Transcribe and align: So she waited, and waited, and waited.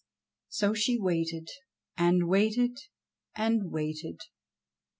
So 0.49 0.73
she 0.73 0.97
waited, 0.97 1.49
and 1.95 2.27
waited, 2.27 2.75
and 3.35 3.69
waited. 3.71 4.19